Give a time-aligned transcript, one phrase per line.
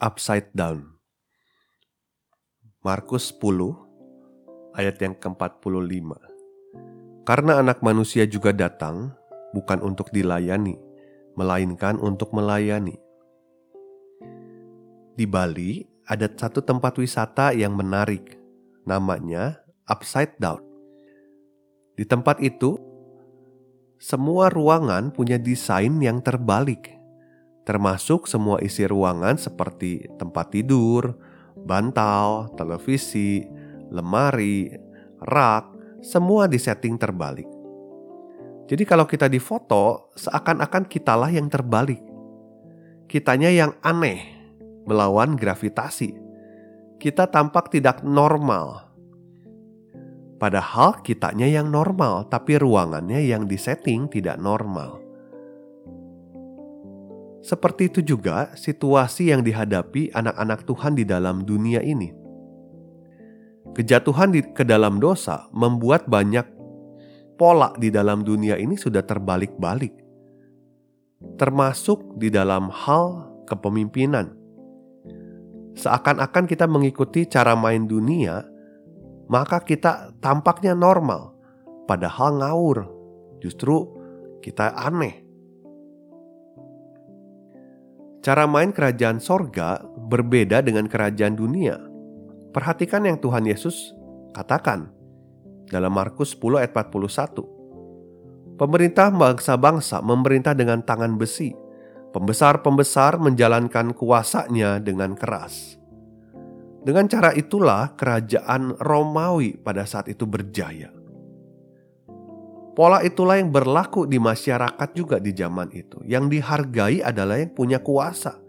[0.00, 0.96] Upside down.
[2.80, 3.76] Markus 10
[4.72, 6.16] ayat yang ke-45.
[7.28, 9.12] Karena anak manusia juga datang
[9.52, 10.80] bukan untuk dilayani,
[11.36, 12.96] melainkan untuk melayani.
[15.20, 18.40] Di Bali ada satu tempat wisata yang menarik,
[18.88, 20.64] namanya Upside Down.
[21.92, 22.80] Di tempat itu,
[24.00, 26.99] semua ruangan punya desain yang terbalik
[27.70, 31.14] termasuk semua isi ruangan seperti tempat tidur,
[31.54, 33.46] bantal, televisi,
[33.94, 34.74] lemari,
[35.22, 35.70] rak,
[36.02, 37.46] semua disetting terbalik.
[38.66, 42.02] Jadi kalau kita difoto, seakan-akan kitalah yang terbalik.
[43.06, 44.18] Kitanya yang aneh,
[44.90, 46.10] melawan gravitasi.
[46.98, 48.90] Kita tampak tidak normal.
[50.42, 55.09] Padahal kitanya yang normal, tapi ruangannya yang disetting tidak normal.
[57.40, 62.12] Seperti itu juga situasi yang dihadapi anak-anak Tuhan di dalam dunia ini.
[63.72, 66.44] Kejatuhan di, ke dalam dosa membuat banyak
[67.40, 69.96] pola di dalam dunia ini sudah terbalik-balik,
[71.40, 74.36] termasuk di dalam hal kepemimpinan.
[75.80, 78.44] Seakan-akan kita mengikuti cara main dunia,
[79.32, 81.32] maka kita tampaknya normal,
[81.88, 82.78] padahal ngawur.
[83.40, 83.88] Justru
[84.44, 85.29] kita aneh
[88.20, 91.80] Cara main kerajaan sorga berbeda dengan kerajaan dunia.
[92.52, 93.96] Perhatikan yang Tuhan Yesus
[94.36, 94.92] katakan
[95.72, 98.60] dalam Markus 10 ayat 41.
[98.60, 101.56] Pemerintah bangsa-bangsa memerintah dengan tangan besi.
[102.12, 105.80] Pembesar-pembesar menjalankan kuasanya dengan keras.
[106.84, 110.99] Dengan cara itulah kerajaan Romawi pada saat itu berjaya.
[112.80, 116.00] Pola itulah yang berlaku di masyarakat juga di zaman itu.
[116.00, 118.40] Yang dihargai adalah yang punya kuasa.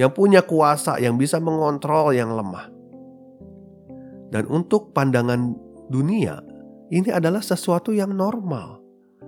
[0.00, 2.72] Yang punya kuasa yang bisa mengontrol yang lemah.
[4.32, 5.52] Dan untuk pandangan
[5.92, 6.40] dunia,
[6.88, 8.80] ini adalah sesuatu yang normal.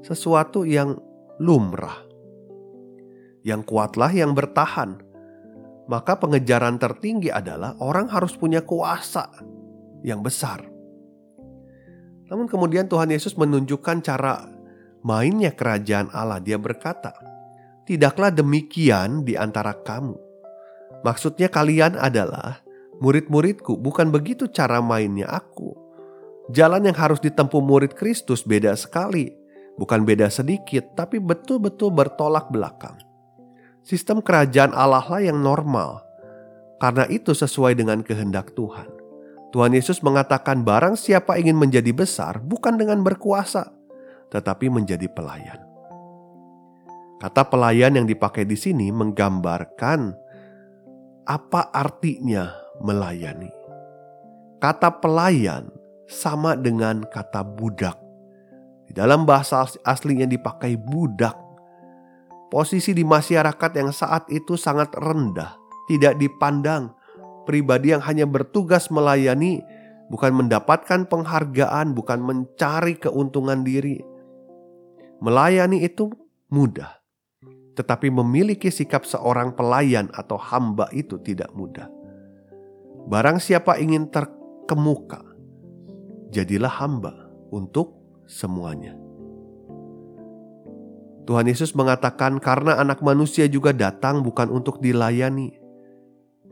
[0.00, 0.96] Sesuatu yang
[1.36, 2.00] lumrah.
[3.44, 5.04] Yang kuatlah yang bertahan.
[5.84, 9.28] Maka pengejaran tertinggi adalah orang harus punya kuasa
[10.00, 10.73] yang besar
[12.34, 14.50] namun kemudian Tuhan Yesus menunjukkan cara
[15.06, 16.42] mainnya kerajaan Allah.
[16.42, 17.14] Dia berkata,
[17.86, 20.18] "Tidaklah demikian di antara kamu."
[21.06, 22.58] Maksudnya kalian adalah
[22.98, 25.78] murid-muridku, bukan begitu cara mainnya aku.
[26.50, 29.30] Jalan yang harus ditempuh murid Kristus beda sekali.
[29.78, 32.98] Bukan beda sedikit, tapi betul-betul bertolak belakang.
[33.86, 36.02] Sistem kerajaan Allah lah yang normal.
[36.82, 38.93] Karena itu sesuai dengan kehendak Tuhan.
[39.54, 43.70] Tuhan Yesus mengatakan barang siapa ingin menjadi besar bukan dengan berkuasa,
[44.34, 45.62] tetapi menjadi pelayan.
[47.22, 50.10] Kata pelayan yang dipakai di sini menggambarkan
[51.30, 52.50] apa artinya
[52.82, 53.54] melayani.
[54.58, 55.70] Kata pelayan
[56.10, 57.94] sama dengan kata budak.
[58.90, 61.38] Di dalam bahasa aslinya dipakai budak.
[62.50, 65.54] Posisi di masyarakat yang saat itu sangat rendah,
[65.86, 66.90] tidak dipandang
[67.44, 69.62] pribadi yang hanya bertugas melayani,
[70.08, 74.00] bukan mendapatkan penghargaan, bukan mencari keuntungan diri.
[75.24, 76.12] Melayani itu
[76.52, 77.00] mudah,
[77.78, 81.88] tetapi memiliki sikap seorang pelayan atau hamba itu tidak mudah.
[83.08, 85.20] Barang siapa ingin terkemuka,
[86.32, 87.12] jadilah hamba
[87.52, 88.96] untuk semuanya.
[91.24, 95.56] Tuhan Yesus mengatakan, "Karena Anak Manusia juga datang bukan untuk dilayani,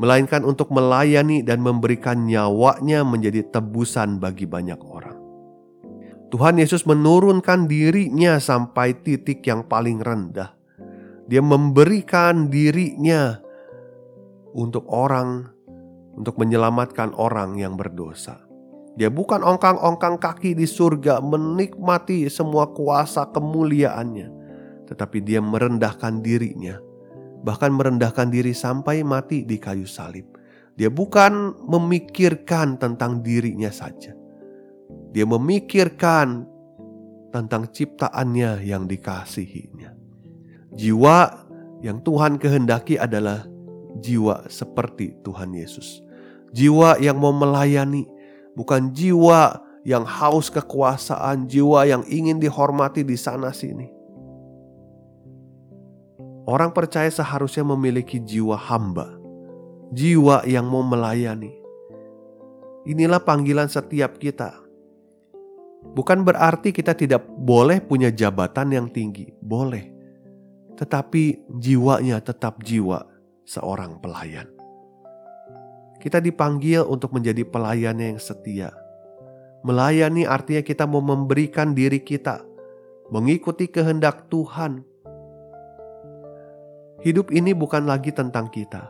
[0.00, 5.18] melainkan untuk melayani dan memberikan nyawanya menjadi tebusan bagi banyak orang.
[6.32, 10.56] Tuhan Yesus menurunkan dirinya sampai titik yang paling rendah.
[11.28, 13.36] Dia memberikan dirinya
[14.56, 15.52] untuk orang,
[16.16, 18.40] untuk menyelamatkan orang yang berdosa.
[18.96, 24.28] Dia bukan ongkang-ongkang kaki di surga menikmati semua kuasa kemuliaannya,
[24.88, 26.91] tetapi dia merendahkan dirinya
[27.42, 30.24] bahkan merendahkan diri sampai mati di kayu salib.
[30.78, 34.16] Dia bukan memikirkan tentang dirinya saja.
[35.12, 36.48] Dia memikirkan
[37.28, 39.92] tentang ciptaannya yang dikasihinya.
[40.72, 41.18] Jiwa
[41.84, 43.44] yang Tuhan kehendaki adalah
[44.00, 46.00] jiwa seperti Tuhan Yesus.
[46.56, 48.08] Jiwa yang mau melayani,
[48.56, 54.01] bukan jiwa yang haus kekuasaan, jiwa yang ingin dihormati di sana-sini.
[56.42, 59.14] Orang percaya seharusnya memiliki jiwa hamba,
[59.94, 61.54] jiwa yang mau melayani.
[62.82, 64.58] Inilah panggilan setiap kita.
[65.94, 69.86] Bukan berarti kita tidak boleh punya jabatan yang tinggi, boleh,
[70.74, 73.06] tetapi jiwanya tetap jiwa
[73.46, 74.50] seorang pelayan.
[76.02, 78.74] Kita dipanggil untuk menjadi pelayan yang setia.
[79.62, 82.42] Melayani artinya kita mau memberikan diri kita,
[83.14, 84.82] mengikuti kehendak Tuhan.
[87.02, 88.86] Hidup ini bukan lagi tentang kita.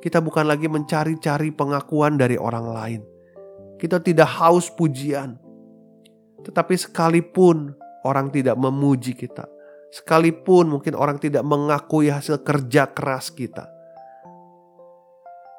[0.00, 3.00] Kita bukan lagi mencari-cari pengakuan dari orang lain.
[3.80, 5.40] Kita tidak haus pujian,
[6.44, 7.72] tetapi sekalipun
[8.04, 9.48] orang tidak memuji kita,
[9.90, 13.66] Sekalipun mungkin orang tidak mengakui hasil kerja keras kita.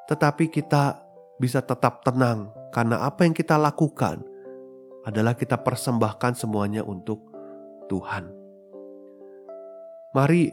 [0.08, 1.04] Tetapi kita
[1.36, 4.24] bisa tetap tenang karena apa yang kita lakukan
[5.04, 7.28] adalah kita persembahkan semuanya untuk
[7.92, 8.32] Tuhan.
[10.16, 10.48] Mari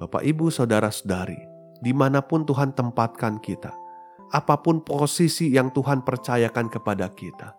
[0.00, 1.38] Bapak Ibu Saudara-saudari,
[1.82, 3.72] di mana pun Tuhan tempatkan kita,
[4.32, 7.52] apa pun posisi yang Tuhan percayakan kepada kita.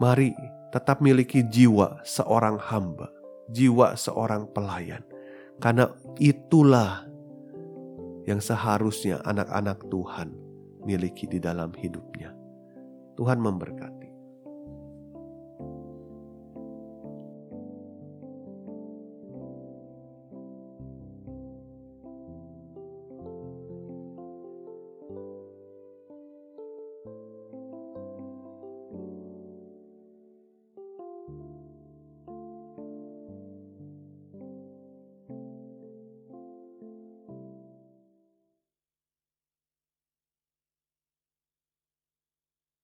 [0.00, 0.34] Mari
[0.74, 3.06] tetap miliki jiwa seorang hamba,
[3.52, 5.04] jiwa seorang pelayan,
[5.60, 7.06] karena itulah
[8.24, 10.32] yang seharusnya anak-anak Tuhan
[10.82, 12.32] miliki di dalam hidupnya.
[13.14, 14.03] Tuhan memberkati.